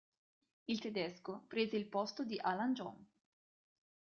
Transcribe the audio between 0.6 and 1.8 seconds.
Il tedesco prese